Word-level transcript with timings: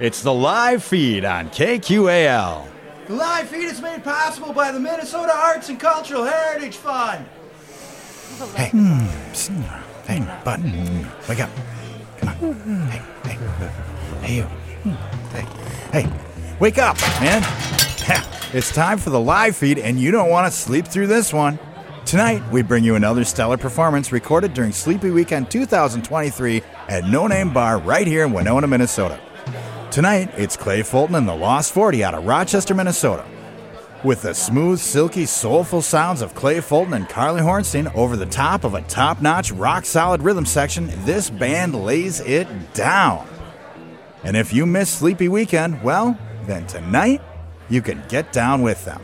It's 0.00 0.22
the 0.22 0.32
live 0.32 0.82
feed 0.82 1.24
on 1.24 1.48
KQAL. 1.50 2.66
The 3.06 3.14
live 3.14 3.48
feed 3.48 3.64
is 3.64 3.80
made 3.80 4.02
possible 4.02 4.52
by 4.52 4.72
the 4.72 4.80
Minnesota 4.80 5.32
Arts 5.34 5.68
and 5.68 5.78
Cultural 5.78 6.24
Heritage 6.24 6.76
Fund. 6.76 7.26
Hey, 8.56 8.70
hmm, 8.70 9.06
psst. 9.32 9.50
hey, 10.06 10.20
bud, 10.44 10.62
wake 11.28 11.40
up. 11.40 11.50
Come 12.18 12.28
on. 12.28 12.88
Hey, 12.88 13.02
hey, 13.24 13.38
hey, 14.22 14.36
you. 14.36 14.42
Hmm, 14.42 15.36
hey, 15.36 16.02
hey, 16.02 16.12
wake 16.58 16.78
up, 16.78 17.00
man. 17.20 17.42
It's 18.54 18.70
time 18.70 18.98
for 18.98 19.08
the 19.08 19.18
live 19.18 19.56
feed, 19.56 19.78
and 19.78 19.98
you 19.98 20.10
don't 20.10 20.28
want 20.28 20.52
to 20.52 20.58
sleep 20.58 20.86
through 20.86 21.06
this 21.06 21.32
one. 21.32 21.58
Tonight, 22.04 22.42
we 22.52 22.60
bring 22.60 22.84
you 22.84 22.96
another 22.96 23.24
stellar 23.24 23.56
performance 23.56 24.12
recorded 24.12 24.52
during 24.52 24.72
Sleepy 24.72 25.10
Weekend 25.10 25.50
2023 25.50 26.62
at 26.88 27.04
No 27.04 27.26
Name 27.26 27.54
Bar 27.54 27.78
right 27.78 28.06
here 28.06 28.26
in 28.26 28.32
Winona, 28.32 28.66
Minnesota. 28.66 29.18
Tonight, 29.92 30.30
it's 30.38 30.56
Clay 30.56 30.82
Fulton 30.82 31.16
and 31.16 31.28
the 31.28 31.34
Lost 31.34 31.70
40 31.74 32.02
out 32.02 32.14
of 32.14 32.24
Rochester, 32.24 32.72
Minnesota. 32.72 33.26
With 34.02 34.22
the 34.22 34.32
smooth, 34.32 34.78
silky, 34.78 35.26
soulful 35.26 35.82
sounds 35.82 36.22
of 36.22 36.34
Clay 36.34 36.62
Fulton 36.62 36.94
and 36.94 37.06
Carly 37.06 37.42
Hornstine 37.42 37.94
over 37.94 38.16
the 38.16 38.24
top 38.24 38.64
of 38.64 38.72
a 38.72 38.80
top 38.80 39.20
notch, 39.20 39.52
rock 39.52 39.84
solid 39.84 40.22
rhythm 40.22 40.46
section, 40.46 40.90
this 41.04 41.28
band 41.28 41.74
lays 41.74 42.20
it 42.20 42.48
down. 42.72 43.28
And 44.24 44.34
if 44.34 44.50
you 44.50 44.64
miss 44.64 44.88
Sleepy 44.88 45.28
Weekend, 45.28 45.82
well, 45.82 46.18
then 46.46 46.66
tonight 46.66 47.20
you 47.68 47.82
can 47.82 48.02
get 48.08 48.32
down 48.32 48.62
with 48.62 48.86
them. 48.86 49.02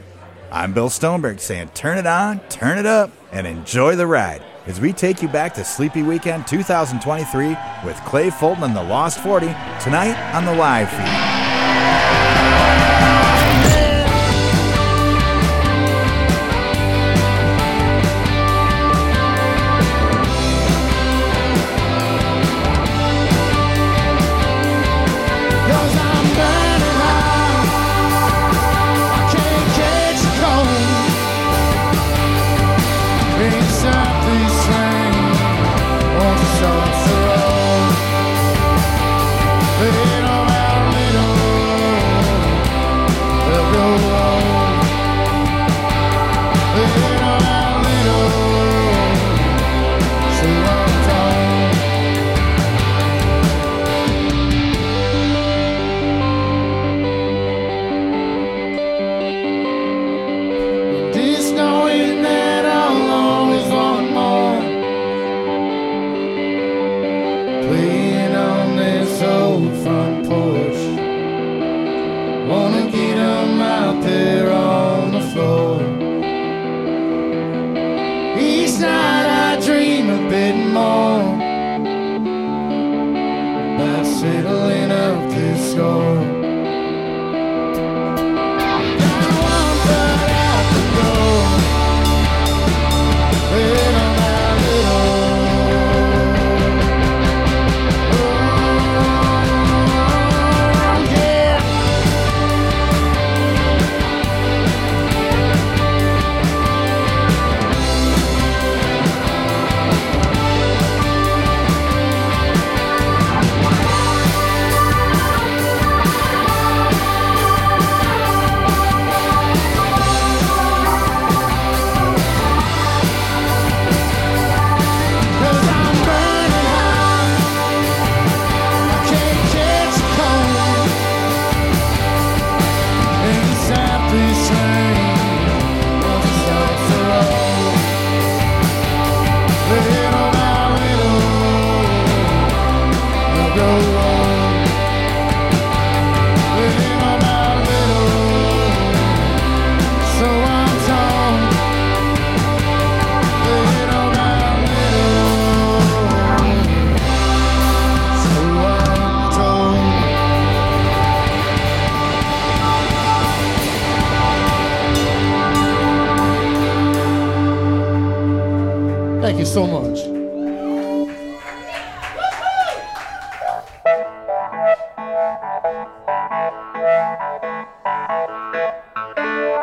I'm 0.50 0.72
Bill 0.72 0.88
Stoneberg 0.88 1.38
saying 1.38 1.68
turn 1.74 1.98
it 1.98 2.06
on, 2.06 2.40
turn 2.48 2.78
it 2.78 2.86
up, 2.86 3.10
and 3.30 3.46
enjoy 3.46 3.94
the 3.94 4.06
ride 4.06 4.42
as 4.68 4.80
we 4.80 4.92
take 4.92 5.22
you 5.22 5.28
back 5.28 5.54
to 5.54 5.64
Sleepy 5.64 6.02
Weekend 6.02 6.46
2023 6.46 7.56
with 7.84 7.96
Clay 8.04 8.28
Fulton 8.28 8.64
and 8.64 8.76
the 8.76 8.82
Lost 8.82 9.18
40 9.20 9.46
tonight 9.80 10.14
on 10.34 10.44
the 10.44 10.54
live 10.54 10.90
feed. 10.90 11.37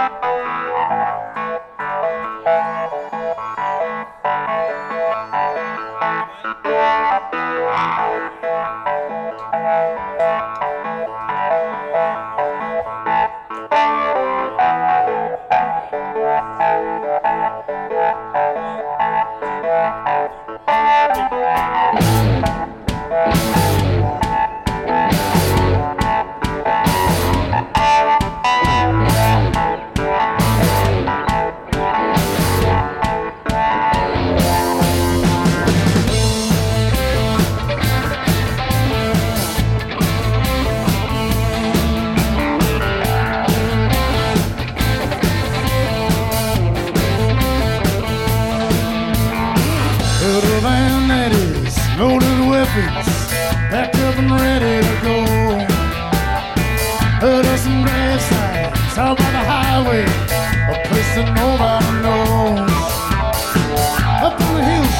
Little 0.05 0.11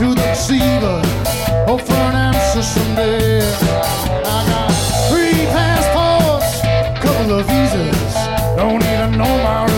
to 0.00 0.14
the 0.14 0.28
receiver. 0.30 1.02
Oh, 1.04 1.76
Hope 1.76 1.82
for 1.82 1.92
an 1.92 2.14
answer 2.14 2.62
someday. 2.62 3.42
I 4.24 4.38
got 4.48 4.70
three 5.10 5.44
passports, 5.52 6.62
couple 7.04 7.38
of 7.38 7.44
visas. 7.44 8.14
Don't 8.56 8.82
even 8.82 9.18
know 9.18 9.34
my 9.44 9.69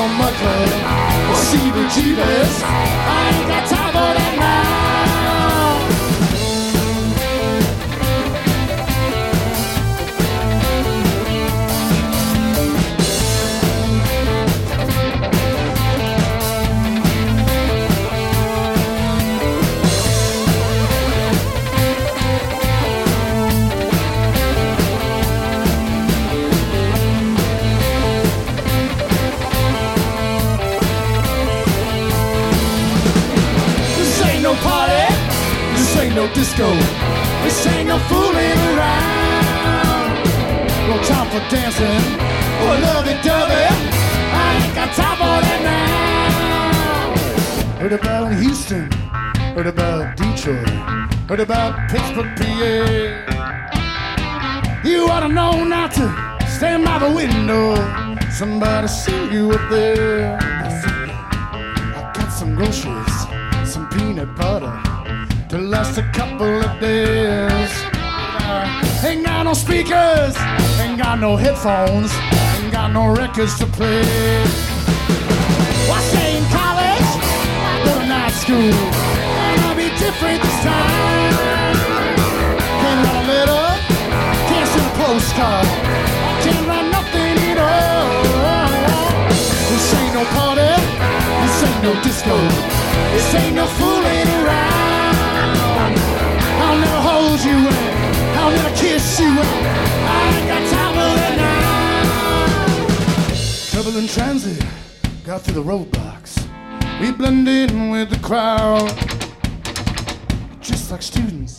no 0.00 0.08
Mudd 0.16 0.34
CBGBs. 1.50 2.56
I 2.64 3.36
ain't 3.36 3.48
got 3.48 3.59
no 36.20 36.28
disco. 36.34 36.68
This 37.42 37.66
ain't 37.66 37.88
no 37.88 37.98
fooling 38.10 38.58
around. 38.72 40.12
No 40.90 40.96
time 41.08 41.28
for 41.32 41.42
dancing 41.48 42.02
or 42.62 42.72
lovey-dovey. 42.88 43.66
I 44.42 44.44
ain't 44.60 44.74
got 44.74 44.88
time 45.00 45.16
for 45.16 45.36
that 45.46 45.60
now. 45.70 45.88
Heard 47.80 47.94
about 47.94 48.28
Houston. 48.34 48.86
Heard 49.54 49.66
about 49.66 50.18
Detroit. 50.18 50.68
Heard 51.26 51.40
about 51.40 51.88
Pittsburgh, 51.90 52.36
PA. 52.36 52.76
You 54.84 55.08
ought 55.08 55.20
to 55.20 55.28
know 55.28 55.64
not 55.64 55.92
to 55.92 56.12
stand 56.46 56.84
by 56.84 56.98
the 56.98 57.10
window. 57.10 57.76
Somebody 58.30 58.88
see 58.88 59.32
you 59.32 59.52
up 59.52 59.70
there. 59.70 60.38
I 61.96 62.12
got 62.14 62.28
some 62.28 62.54
groceries, 62.54 63.26
some 63.64 63.88
peanut 63.88 64.36
butter 64.36 64.89
to 65.50 65.58
last 65.58 65.98
a 65.98 66.02
couple 66.12 66.46
of 66.46 66.80
days. 66.80 67.72
Ain't 69.02 69.24
got 69.26 69.42
no 69.42 69.52
speakers, 69.52 70.36
ain't 70.78 70.96
got 70.96 71.18
no 71.18 71.34
headphones, 71.34 72.12
ain't 72.54 72.70
got 72.70 72.92
no 72.92 73.08
records 73.08 73.58
to 73.58 73.66
play. 73.66 74.44
Why 75.90 75.98
stay 76.06 76.38
in 76.38 76.44
college? 76.54 77.08
Go 77.84 77.98
to 77.98 78.06
night 78.06 78.30
school. 78.30 78.70
Gonna 79.58 79.74
be 79.74 79.90
different 79.98 80.40
this 80.40 80.58
time. 80.62 81.34
Can't 82.80 83.00
write 83.02 83.18
a 83.18 83.26
letter, 83.26 83.66
can't 84.46 84.68
send 84.70 84.86
a 84.86 84.94
postcard, 85.02 85.66
can't 86.46 86.64
write 86.68 86.88
nothing 86.94 87.34
at 87.50 87.58
all. 87.58 88.22
This 89.66 89.94
ain't 89.98 90.14
no 90.14 90.24
party, 90.30 90.74
this 91.42 91.58
ain't 91.66 91.82
no 91.82 91.92
disco, 92.06 92.36
this 93.10 93.34
ain't 93.34 93.56
no 93.56 93.66
fooling 93.66 94.28
around. 94.46 94.99
Hold 97.02 97.40
you 97.40 97.56
in, 97.56 97.66
I'll 98.36 98.50
never 98.50 98.74
kiss 98.76 99.18
you 99.18 99.26
in. 99.26 99.38
I 99.38 99.38
ain't 100.36 100.46
got 100.48 100.62
time 100.70 100.92
for 100.94 101.10
that 101.20 101.34
now. 103.72 103.72
Trouble 103.72 103.98
in 103.98 104.06
transit, 104.06 104.62
got 105.24 105.40
through 105.40 105.62
the 105.62 105.62
roadblocks. 105.62 106.46
We 107.00 107.10
blend 107.12 107.48
in 107.48 107.90
with 107.90 108.10
the 108.10 108.18
crowd. 108.18 108.92
Just 110.60 110.90
like 110.90 111.00
students, 111.00 111.56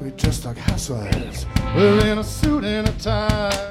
we're 0.00 0.10
just 0.10 0.44
like 0.44 0.56
housewives. 0.56 1.44
We're 1.74 2.06
in 2.06 2.18
a 2.18 2.24
suit 2.24 2.62
and 2.62 2.88
a 2.88 2.92
tie. 2.92 3.68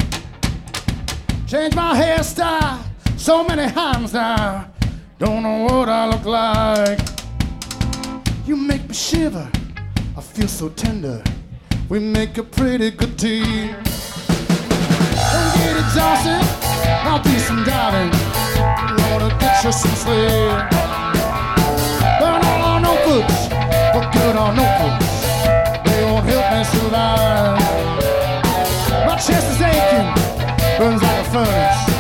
Change 1.48 1.74
my 1.76 1.96
hairstyle 1.96 2.84
so 3.18 3.46
many 3.46 3.72
times 3.72 4.12
now. 4.14 4.70
Don't 5.20 5.42
know 5.42 5.64
what 5.64 5.88
I 5.88 6.06
look 6.08 6.26
like. 6.26 7.00
You 8.46 8.58
make 8.58 8.86
me 8.90 8.94
shiver. 8.94 9.50
I 10.18 10.20
feel 10.20 10.48
so 10.48 10.70
tender. 10.70 11.22
We 11.90 12.00
make 12.00 12.40
a 12.40 12.44
pretty 12.44 12.90
good 12.90 13.20
team. 13.20 13.76
Don't 13.76 15.54
get 15.62 15.78
exhausted. 15.78 16.42
I'll 17.06 17.22
do 17.22 17.38
some 17.38 17.64
diving. 17.64 18.10
Wanna 19.12 19.30
get 19.40 19.64
you 19.64 19.72
some 19.72 19.92
sleep. 19.92 20.72
Burn 22.20 22.42
all 22.50 22.64
our 22.66 22.82
notebooks. 22.82 23.48
Put 23.94 24.12
good 24.12 24.36
on 24.36 24.56
notebooks. 24.56 25.22
They 25.86 26.04
won't 26.06 26.26
help 26.26 26.52
me 26.52 26.64
survive. 26.64 27.60
My 29.06 29.16
chest 29.18 29.52
is 29.52 29.62
aching. 29.62 30.10
Burns 30.80 31.04
like 31.04 31.28
a 31.28 31.30
furnace. 31.30 31.97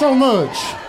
So 0.00 0.14
much. 0.14 0.79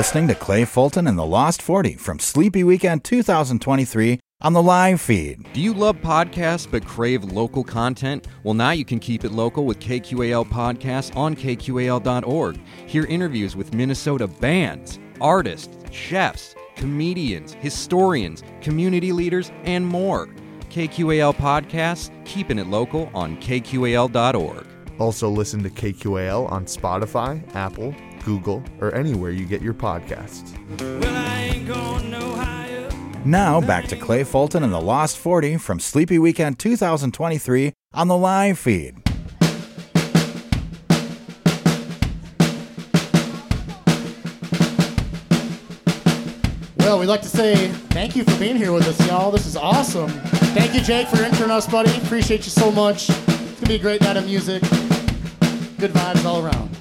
Listening 0.00 0.26
to 0.26 0.34
Clay 0.34 0.64
Fulton 0.64 1.06
and 1.06 1.18
the 1.18 1.26
Lost 1.26 1.60
40 1.60 1.96
from 1.96 2.18
Sleepy 2.18 2.64
Weekend 2.64 3.04
2023 3.04 4.18
on 4.40 4.54
the 4.54 4.62
live 4.62 4.98
feed. 4.98 5.46
Do 5.52 5.60
you 5.60 5.74
love 5.74 5.96
podcasts 5.96 6.66
but 6.70 6.86
crave 6.86 7.22
local 7.24 7.62
content? 7.62 8.26
Well, 8.42 8.54
now 8.54 8.70
you 8.70 8.86
can 8.86 8.98
keep 8.98 9.24
it 9.24 9.30
local 9.30 9.66
with 9.66 9.78
KQAL 9.78 10.48
Podcasts 10.48 11.14
on 11.14 11.36
KQAL.org. 11.36 12.58
Hear 12.86 13.04
interviews 13.04 13.56
with 13.56 13.74
Minnesota 13.74 14.26
bands, 14.26 14.98
artists, 15.20 15.76
chefs, 15.90 16.54
comedians, 16.76 17.52
historians, 17.52 18.42
community 18.62 19.12
leaders, 19.12 19.52
and 19.64 19.86
more. 19.86 20.28
KQAL 20.70 21.36
Podcasts, 21.36 22.08
keeping 22.24 22.58
it 22.58 22.68
local 22.68 23.10
on 23.12 23.36
KQAL.org. 23.36 24.66
Also, 24.98 25.28
listen 25.28 25.62
to 25.62 25.68
KQAL 25.68 26.50
on 26.50 26.64
Spotify, 26.64 27.42
Apple, 27.54 27.94
Google, 28.24 28.62
or 28.80 28.94
anywhere 28.94 29.30
you 29.30 29.46
get 29.46 29.62
your 29.62 29.74
podcasts. 29.74 30.56
Now 33.24 33.60
back 33.60 33.86
to 33.88 33.96
Clay 33.96 34.24
Fulton 34.24 34.62
and 34.62 34.72
the 34.72 34.80
Lost 34.80 35.18
40 35.18 35.58
from 35.58 35.78
Sleepy 35.78 36.18
Weekend 36.18 36.58
2023 36.58 37.72
on 37.92 38.08
the 38.08 38.16
live 38.16 38.58
feed. 38.58 38.96
Well, 46.78 46.98
we'd 46.98 47.06
like 47.06 47.22
to 47.22 47.28
say 47.28 47.68
thank 47.90 48.16
you 48.16 48.24
for 48.24 48.36
being 48.40 48.56
here 48.56 48.72
with 48.72 48.88
us, 48.88 49.06
y'all. 49.06 49.30
This 49.30 49.46
is 49.46 49.54
awesome. 49.54 50.08
Thank 50.54 50.74
you, 50.74 50.80
Jake, 50.80 51.06
for 51.06 51.18
entering 51.18 51.50
us, 51.50 51.66
buddy. 51.68 51.94
Appreciate 51.98 52.44
you 52.44 52.50
so 52.50 52.72
much. 52.72 53.10
It's 53.10 53.60
gonna 53.60 53.68
be 53.68 53.74
a 53.76 53.78
great 53.78 54.00
night 54.00 54.16
of 54.16 54.24
music. 54.24 54.62
Good 55.78 55.92
vibes 55.92 56.24
all 56.24 56.44
around. 56.44 56.79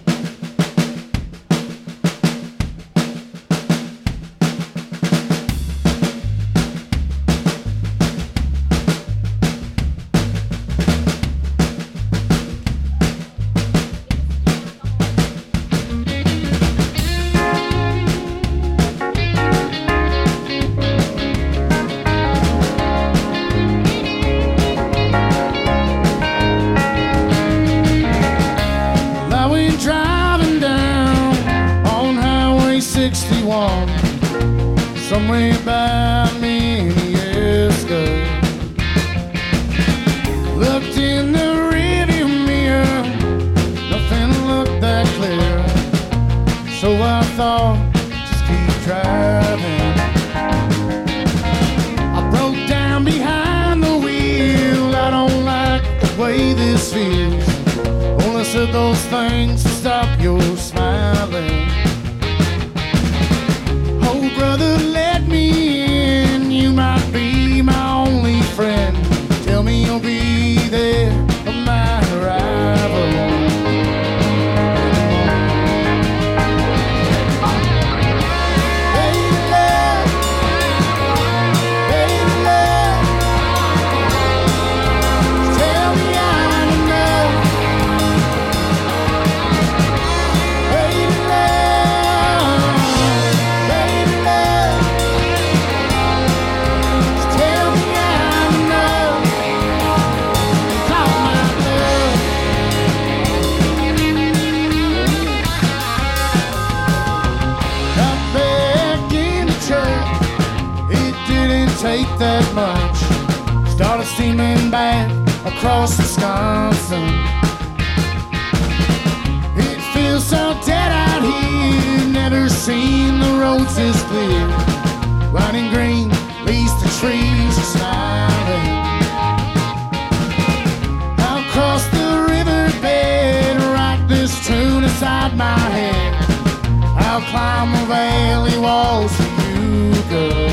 I'll 137.21 137.31
climb 137.31 137.71
the 137.73 137.85
valley 137.85 138.57
walls 138.57 139.13
for 139.13 139.23
you, 139.51 139.91
girl. 140.07 140.49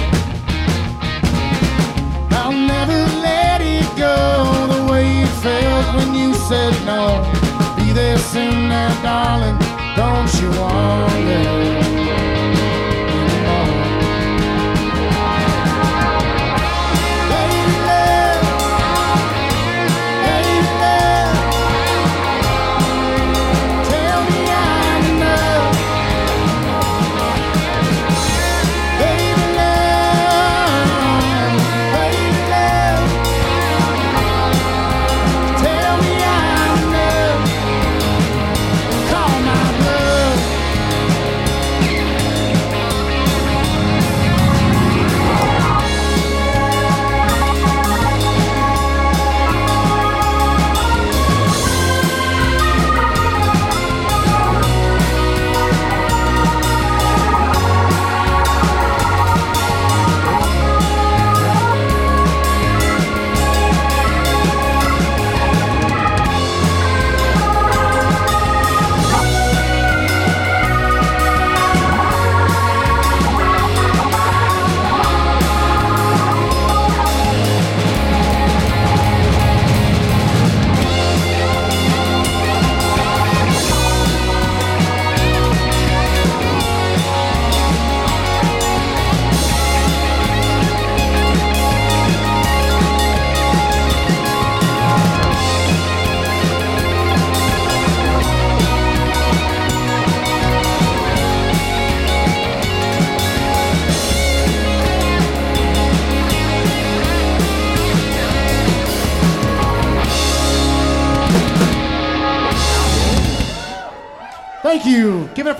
I'll 2.33 2.51
never 2.51 2.99
let 3.23 3.61
it 3.61 3.87
go 3.97 4.67
the 4.67 4.93
way 4.93 5.23
it 5.23 5.29
felt 5.29 5.95
when 5.95 6.13
you 6.17 6.35
said 6.35 6.75
no. 6.85 7.23
Be 7.77 7.93
there 7.93 8.19
soon 8.19 8.69
now, 8.69 9.01
darling. 9.01 9.57
Don't 9.95 10.33
you 10.43 10.61
wonder? 10.61 11.96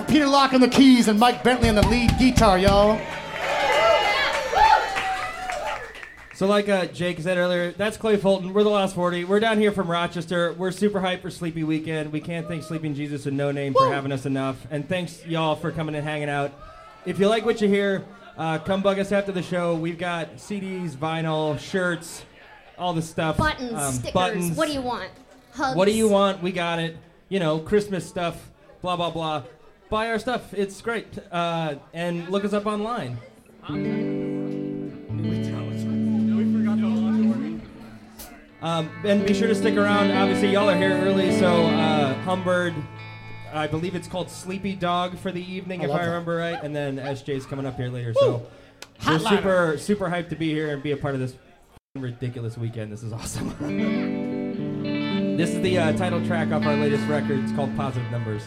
You. 0.07 0.13
Give 0.13 0.21
it 0.21 0.25
up 0.25 0.27
for 0.27 0.27
Peter 0.27 0.27
Locke 0.27 0.53
on 0.53 0.61
the 0.61 0.67
keys 0.67 1.07
and 1.07 1.19
Mike 1.19 1.43
Bentley 1.43 1.69
on 1.69 1.75
the 1.75 1.87
lead 1.87 2.11
guitar, 2.17 2.57
y'all. 2.57 2.99
So, 6.33 6.45
like 6.45 6.69
uh, 6.69 6.85
Jake 6.85 7.19
said 7.19 7.37
earlier, 7.37 7.71
that's 7.71 7.97
Clay 7.97 8.15
Fulton. 8.15 8.53
We're 8.53 8.61
the 8.61 8.69
Lost 8.69 8.93
40. 8.93 9.23
We're 9.23 9.39
down 9.39 9.57
here 9.57 9.71
from 9.71 9.89
Rochester. 9.89 10.53
We're 10.53 10.69
super 10.69 10.99
hyped 10.99 11.21
for 11.23 11.31
Sleepy 11.31 11.63
Weekend. 11.63 12.11
We 12.11 12.21
can't 12.21 12.47
thank 12.47 12.61
Sleeping 12.61 12.93
Jesus 12.93 13.25
and 13.25 13.35
No 13.35 13.51
Name 13.51 13.73
for 13.73 13.91
having 13.91 14.11
us 14.11 14.27
enough. 14.27 14.67
And 14.69 14.87
thanks, 14.87 15.25
y'all, 15.25 15.55
for 15.55 15.71
coming 15.71 15.95
and 15.95 16.03
hanging 16.03 16.29
out. 16.29 16.51
If 17.07 17.17
you 17.17 17.27
like 17.27 17.43
what 17.43 17.59
you 17.59 17.67
hear, 17.67 18.05
uh, 18.37 18.59
come 18.59 18.83
bug 18.83 18.99
us 18.99 19.11
after 19.11 19.31
the 19.31 19.41
show. 19.41 19.73
We've 19.73 19.97
got 19.97 20.35
CDs, 20.35 20.91
vinyl, 20.91 21.57
shirts, 21.57 22.23
all 22.77 22.93
the 22.93 23.01
stuff. 23.01 23.37
Buttons, 23.37 23.73
Um, 23.73 23.93
stickers. 23.93 24.13
buttons. 24.13 24.57
What 24.57 24.67
do 24.67 24.73
you 24.75 24.81
want? 24.81 25.09
Hugs. 25.55 25.75
What 25.75 25.85
do 25.85 25.91
you 25.91 26.07
want? 26.07 26.43
We 26.43 26.51
got 26.51 26.77
it. 26.77 26.97
You 27.29 27.39
know, 27.39 27.57
Christmas 27.57 28.05
stuff, 28.05 28.51
blah, 28.83 28.95
blah, 28.95 29.09
blah. 29.09 29.41
Buy 29.89 30.09
our 30.09 30.19
stuff. 30.19 30.53
It's 30.53 30.81
great. 30.81 31.07
Uh, 31.31 31.75
and 31.93 32.27
look 32.29 32.43
us 32.43 32.53
up 32.53 32.65
online. 32.65 33.17
Um, 38.61 38.89
and 39.05 39.25
be 39.25 39.33
sure 39.33 39.47
to 39.47 39.55
stick 39.55 39.75
around. 39.75 40.11
Obviously, 40.11 40.51
y'all 40.51 40.69
are 40.69 40.75
here 40.75 40.91
early, 40.91 41.31
so 41.39 41.67
uh, 41.67 42.15
Humbird, 42.23 42.73
I 43.53 43.67
believe 43.67 43.95
it's 43.95 44.07
called 44.07 44.29
Sleepy 44.29 44.73
Dog 44.73 45.17
for 45.17 45.31
the 45.31 45.41
evening, 45.41 45.81
I 45.81 45.85
if 45.85 45.91
I 45.91 45.99
that. 45.99 46.05
remember 46.05 46.35
right. 46.35 46.61
And 46.61 46.75
then 46.75 46.97
SJ's 46.97 47.45
coming 47.45 47.65
up 47.65 47.77
here 47.77 47.89
later. 47.89 48.13
So 48.13 48.45
we're 49.07 49.19
super, 49.19 49.77
super 49.77 50.09
hyped 50.09 50.29
to 50.29 50.35
be 50.35 50.51
here 50.51 50.73
and 50.73 50.83
be 50.83 50.91
a 50.91 50.97
part 50.97 51.13
of 51.13 51.21
this 51.21 51.35
ridiculous 51.95 52.57
weekend. 52.57 52.91
This 52.91 53.03
is 53.03 53.13
awesome. 53.13 53.55
this 55.37 55.51
is 55.51 55.61
the 55.61 55.77
uh, 55.77 55.93
title 55.93 56.25
track 56.25 56.51
off 56.51 56.65
our 56.65 56.75
latest 56.75 57.07
record. 57.07 57.39
It's 57.39 57.53
called 57.53 57.73
Positive 57.77 58.11
Numbers. 58.11 58.43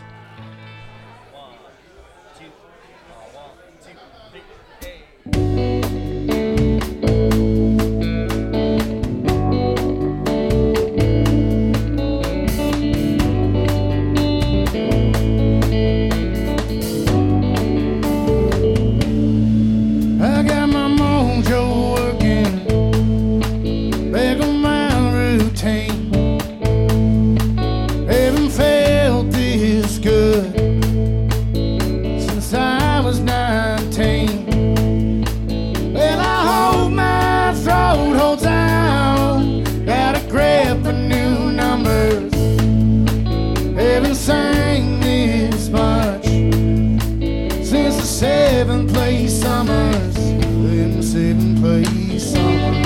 Place 52.50 52.79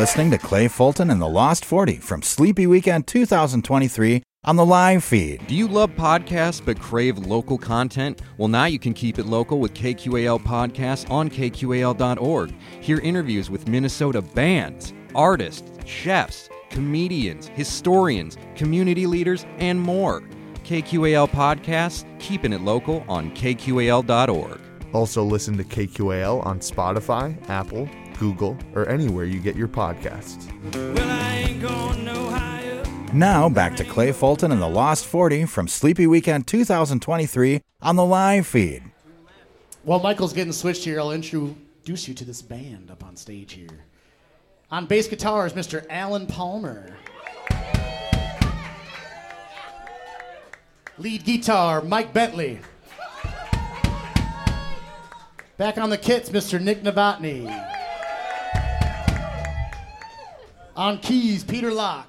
listening 0.00 0.30
to 0.30 0.38
Clay 0.38 0.66
Fulton 0.66 1.10
and 1.10 1.20
the 1.20 1.28
Lost 1.28 1.62
40 1.62 1.96
from 1.96 2.22
Sleepy 2.22 2.66
Weekend 2.66 3.06
2023 3.06 4.22
on 4.44 4.56
the 4.56 4.64
live 4.64 5.04
feed. 5.04 5.46
Do 5.46 5.54
you 5.54 5.68
love 5.68 5.90
podcasts 5.90 6.64
but 6.64 6.80
crave 6.80 7.18
local 7.18 7.58
content? 7.58 8.22
Well, 8.38 8.48
now 8.48 8.64
you 8.64 8.78
can 8.78 8.94
keep 8.94 9.18
it 9.18 9.26
local 9.26 9.60
with 9.60 9.74
KQAL 9.74 10.40
Podcasts 10.40 11.10
on 11.10 11.28
KQAL.org. 11.28 12.54
Hear 12.80 12.98
interviews 13.00 13.50
with 13.50 13.68
Minnesota 13.68 14.22
bands, 14.22 14.94
artists, 15.14 15.70
chefs, 15.84 16.48
comedians, 16.70 17.48
historians, 17.48 18.38
community 18.56 19.06
leaders, 19.06 19.44
and 19.58 19.78
more. 19.78 20.22
KQAL 20.64 21.28
Podcasts, 21.28 22.06
keeping 22.18 22.54
it 22.54 22.62
local 22.62 23.04
on 23.06 23.32
KQAL.org. 23.32 24.60
Also, 24.94 25.22
listen 25.22 25.58
to 25.58 25.64
KQAL 25.64 26.44
on 26.46 26.58
Spotify, 26.60 27.36
Apple, 27.50 27.86
Google, 28.20 28.56
or 28.74 28.86
anywhere 28.86 29.24
you 29.24 29.40
get 29.40 29.56
your 29.56 29.66
podcasts. 29.66 30.46
Now 33.12 33.48
back 33.48 33.74
to 33.76 33.84
Clay 33.84 34.12
Fulton 34.12 34.52
and 34.52 34.62
the 34.62 34.68
Lost 34.68 35.06
40 35.06 35.46
from 35.46 35.66
Sleepy 35.66 36.06
Weekend 36.06 36.46
2023 36.46 37.62
on 37.82 37.96
the 37.96 38.04
live 38.04 38.46
feed. 38.46 38.84
While 39.82 39.98
Michael's 40.00 40.34
getting 40.34 40.52
switched 40.52 40.84
here, 40.84 41.00
I'll 41.00 41.10
introduce 41.10 42.06
you 42.06 42.14
to 42.14 42.24
this 42.24 42.42
band 42.42 42.90
up 42.90 43.02
on 43.02 43.16
stage 43.16 43.54
here. 43.54 43.86
On 44.70 44.86
bass 44.86 45.08
guitar 45.08 45.46
is 45.46 45.54
Mr. 45.54 45.84
Alan 45.90 46.26
Palmer. 46.26 46.96
Lead 50.98 51.24
guitar, 51.24 51.80
Mike 51.80 52.12
Bentley. 52.12 52.60
Back 55.56 55.78
on 55.78 55.90
the 55.90 55.98
kits, 55.98 56.28
Mr. 56.30 56.60
Nick 56.60 56.82
Novotny. 56.82 57.79
On 60.80 60.96
keys, 60.96 61.44
Peter 61.44 61.70
Locke. 61.70 62.08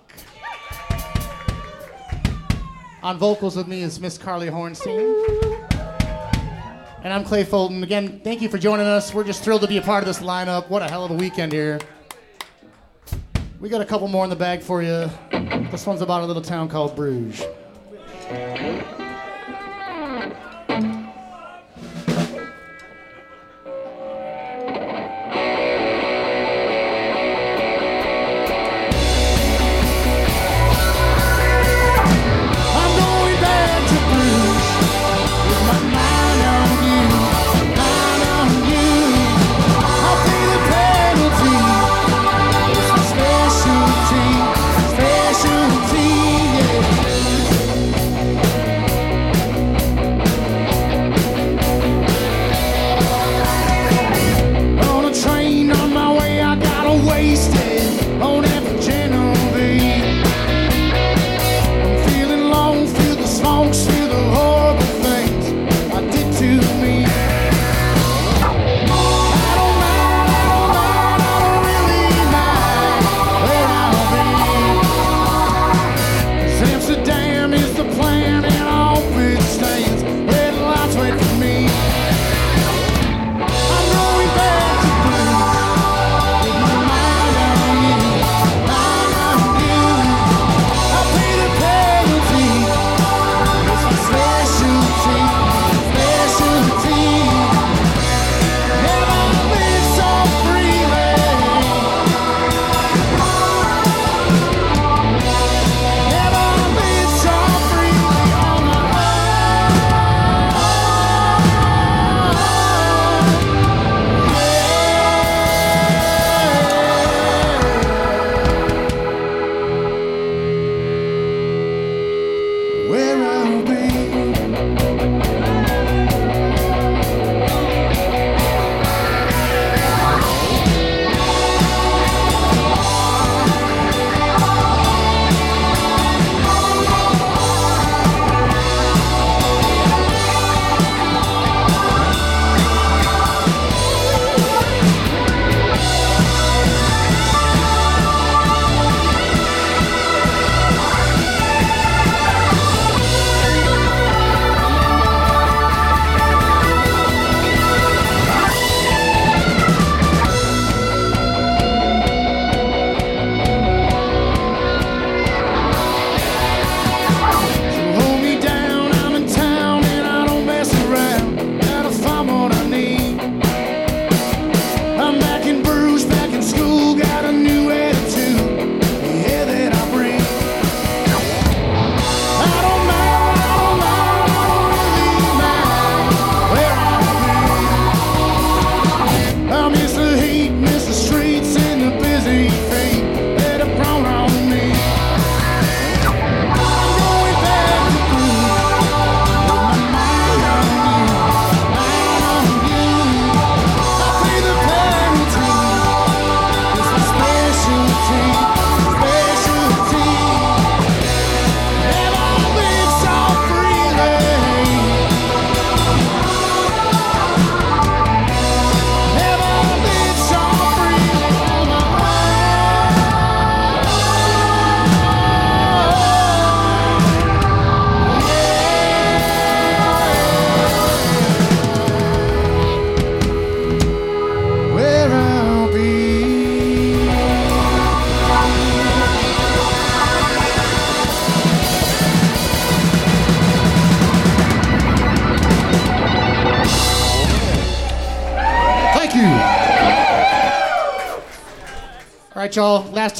On 3.03 3.17
vocals 3.17 3.57
with 3.57 3.67
me 3.67 3.81
is 3.81 3.99
Miss 3.99 4.17
Carly 4.17 4.47
Hornstine. 4.47 5.69
And 7.03 7.11
I'm 7.11 7.25
Clay 7.25 7.43
Fulton. 7.43 7.83
Again, 7.83 8.21
thank 8.23 8.41
you 8.41 8.47
for 8.47 8.57
joining 8.57 8.85
us. 8.87 9.13
We're 9.13 9.25
just 9.25 9.43
thrilled 9.43 9.59
to 9.63 9.67
be 9.67 9.75
a 9.75 9.81
part 9.81 10.03
of 10.03 10.07
this 10.07 10.19
lineup. 10.19 10.69
What 10.69 10.81
a 10.81 10.87
hell 10.87 11.03
of 11.03 11.11
a 11.11 11.15
weekend 11.15 11.51
here. 11.51 11.81
We 13.59 13.67
got 13.67 13.81
a 13.81 13.85
couple 13.85 14.07
more 14.07 14.23
in 14.23 14.29
the 14.29 14.37
bag 14.37 14.61
for 14.61 14.81
you. 14.81 15.09
This 15.69 15.85
one's 15.85 16.01
about 16.01 16.21
a 16.21 16.25
little 16.25 16.41
town 16.41 16.69
called 16.69 16.95
Bruges. 16.95 17.43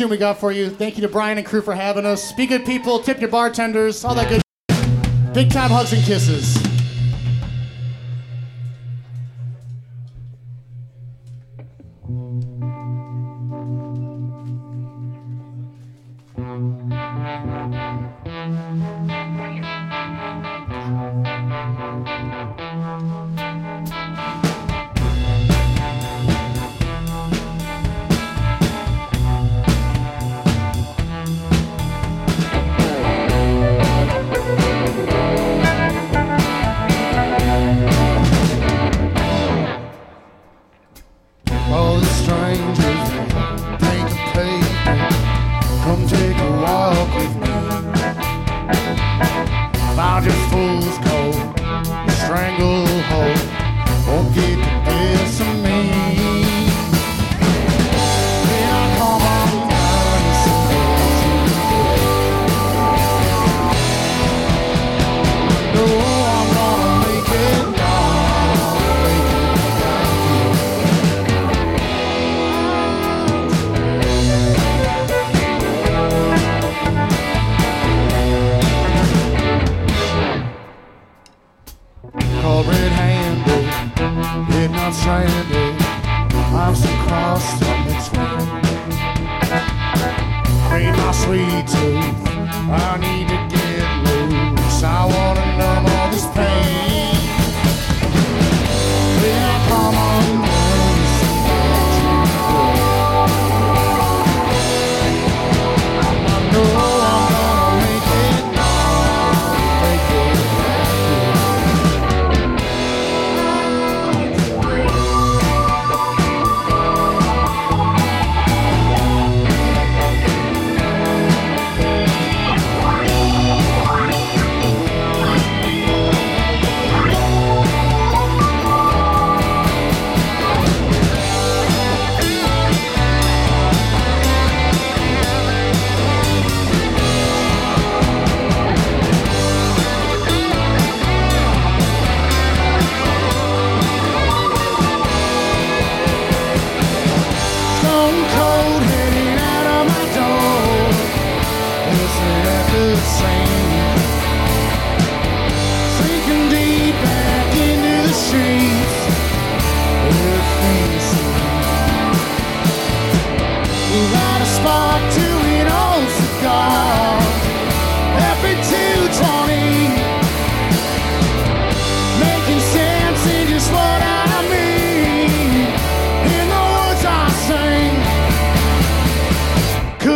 Tune 0.01 0.09
we 0.09 0.17
got 0.17 0.39
for 0.39 0.51
you. 0.51 0.69
Thank 0.69 0.97
you 0.97 1.01
to 1.03 1.07
Brian 1.07 1.37
and 1.37 1.45
crew 1.45 1.61
for 1.61 1.75
having 1.75 2.05
us. 2.05 2.31
Be 2.31 2.47
good 2.47 2.65
people. 2.65 2.99
Tip 2.99 3.19
your 3.19 3.29
bartenders. 3.29 4.03
All 4.03 4.15
that 4.15 4.29
good. 4.29 4.41
Big 5.33 5.51
time 5.51 5.69
hugs 5.69 5.93
and 5.93 6.03
kisses. 6.03 6.70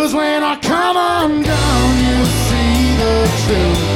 Cause 0.06 0.14
when 0.14 0.44
I 0.44 0.56
come 0.58 0.98
undone, 0.98 1.98
you'll 2.06 2.26
see 2.26 2.96
the 2.96 3.28
truth. 3.44 3.95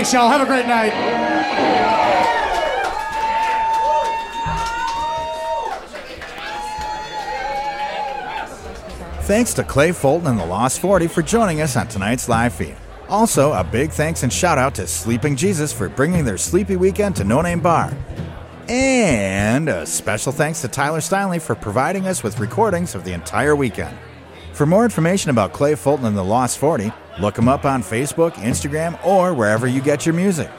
Thanks, 0.00 0.14
y'all. 0.14 0.30
Have 0.30 0.40
a 0.40 0.46
great 0.46 0.66
night. 0.66 0.94
Thanks 9.24 9.52
to 9.52 9.62
Clay 9.62 9.92
Fulton 9.92 10.26
and 10.28 10.40
the 10.40 10.46
Lost 10.46 10.80
40 10.80 11.06
for 11.08 11.20
joining 11.20 11.60
us 11.60 11.76
on 11.76 11.86
tonight's 11.88 12.30
live 12.30 12.54
feed. 12.54 12.76
Also, 13.10 13.52
a 13.52 13.62
big 13.62 13.90
thanks 13.90 14.22
and 14.22 14.32
shout 14.32 14.56
out 14.56 14.74
to 14.76 14.86
Sleeping 14.86 15.36
Jesus 15.36 15.70
for 15.70 15.90
bringing 15.90 16.24
their 16.24 16.38
sleepy 16.38 16.76
weekend 16.76 17.14
to 17.16 17.24
No 17.24 17.42
Name 17.42 17.60
Bar. 17.60 17.92
And 18.70 19.68
a 19.68 19.84
special 19.84 20.32
thanks 20.32 20.62
to 20.62 20.68
Tyler 20.68 21.00
Steinley 21.00 21.42
for 21.42 21.54
providing 21.54 22.06
us 22.06 22.22
with 22.22 22.40
recordings 22.40 22.94
of 22.94 23.04
the 23.04 23.12
entire 23.12 23.54
weekend. 23.54 23.94
For 24.60 24.66
more 24.66 24.84
information 24.84 25.30
about 25.30 25.54
Clay 25.54 25.74
Fulton 25.74 26.04
and 26.04 26.14
the 26.14 26.22
Lost 26.22 26.58
40, 26.58 26.92
look 27.18 27.38
him 27.38 27.48
up 27.48 27.64
on 27.64 27.82
Facebook, 27.82 28.32
Instagram, 28.32 29.02
or 29.02 29.32
wherever 29.32 29.66
you 29.66 29.80
get 29.80 30.04
your 30.04 30.14
music. 30.14 30.50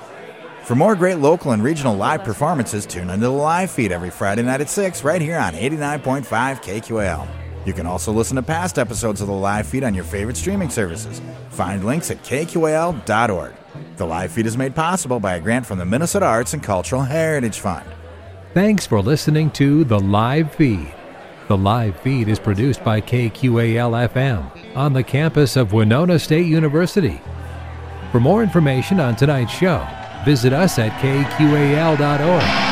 For 0.63 0.73
more 0.73 0.95
great 0.95 1.19
local 1.19 1.51
and 1.51 1.63
regional 1.63 1.95
live 1.95 2.23
performances, 2.23 2.87
tune 2.87 3.11
into 3.11 3.27
the 3.27 3.29
live 3.29 3.69
feed 3.69 3.91
every 3.91 4.09
Friday 4.09 4.41
night 4.41 4.59
at 4.59 4.69
6 4.69 5.03
right 5.03 5.21
here 5.21 5.37
on 5.37 5.53
89.5 5.53 6.25
KQAL. 6.25 7.27
You 7.67 7.73
can 7.73 7.85
also 7.85 8.11
listen 8.11 8.37
to 8.37 8.41
past 8.41 8.79
episodes 8.79 9.21
of 9.21 9.27
the 9.27 9.33
live 9.33 9.67
feed 9.67 9.83
on 9.83 9.93
your 9.93 10.03
favorite 10.03 10.35
streaming 10.35 10.71
services. 10.71 11.21
Find 11.51 11.85
links 11.85 12.09
at 12.09 12.23
kqal.org. 12.23 13.53
The 13.97 14.05
live 14.07 14.31
feed 14.31 14.47
is 14.47 14.57
made 14.57 14.73
possible 14.73 15.19
by 15.19 15.35
a 15.35 15.39
grant 15.39 15.67
from 15.67 15.77
the 15.77 15.85
Minnesota 15.85 16.25
Arts 16.25 16.55
and 16.55 16.63
Cultural 16.63 17.03
Heritage 17.03 17.59
Fund. 17.59 17.85
Thanks 18.55 18.87
for 18.87 18.99
listening 18.99 19.51
to 19.51 19.83
The 19.83 19.99
Live 19.99 20.55
Feed. 20.55 20.91
The 21.51 21.57
live 21.57 21.99
feed 21.99 22.29
is 22.29 22.39
produced 22.39 22.81
by 22.81 23.01
KQAL 23.01 24.07
FM 24.07 24.73
on 24.73 24.93
the 24.93 25.03
campus 25.03 25.57
of 25.57 25.73
Winona 25.73 26.17
State 26.17 26.45
University. 26.45 27.19
For 28.13 28.21
more 28.21 28.41
information 28.41 29.01
on 29.01 29.17
tonight's 29.17 29.51
show, 29.51 29.85
visit 30.23 30.53
us 30.53 30.79
at 30.79 30.93
kqal.org. 31.01 32.70